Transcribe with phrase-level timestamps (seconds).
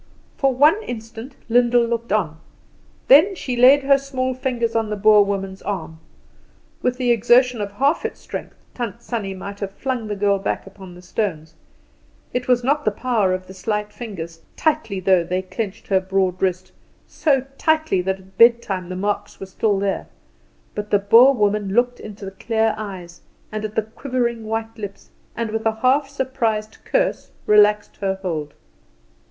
[0.35, 2.39] For one instant Lyndall looked on,
[3.07, 5.99] then she laid her small fingers on the Boer woman's arm.
[6.81, 10.65] With the exertion of half its strength Tant Sannie might have flung the girl back
[10.65, 11.53] upon the stones.
[12.33, 16.41] It was not the power of the slight fingers, tightly though they clinched her broad
[16.41, 16.71] wrist
[17.05, 20.07] so tightly that at bedtime the marks were still there;
[20.73, 23.21] but the Boer woman looked into the clear eyes
[23.51, 28.55] and at the quivering white lips, and with a half surprised curse relaxed her hold.